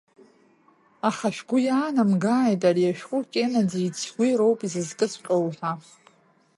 [1.09, 5.71] Аха шәгәы иаанамгааит, ари ашәҟәы Кеннедии ицгәи роуп изызкыҵәҟоу ҳәа…